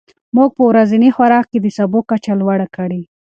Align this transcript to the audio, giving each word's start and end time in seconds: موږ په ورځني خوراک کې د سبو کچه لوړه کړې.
موږ 0.35 0.49
په 0.57 0.63
ورځني 0.69 1.09
خوراک 1.15 1.45
کې 1.51 1.59
د 1.61 1.67
سبو 1.77 1.99
کچه 2.09 2.33
لوړه 2.41 2.67
کړې. 2.75 3.01